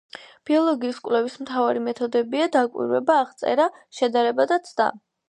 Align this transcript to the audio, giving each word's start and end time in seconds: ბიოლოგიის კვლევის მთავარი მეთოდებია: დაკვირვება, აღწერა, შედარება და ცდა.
ბიოლოგიის 0.49 1.01
კვლევის 1.07 1.35
მთავარი 1.43 1.83
მეთოდებია: 1.87 2.47
დაკვირვება, 2.55 3.19
აღწერა, 3.25 3.69
შედარება 3.99 4.49
და 4.55 4.59
ცდა. 4.71 4.89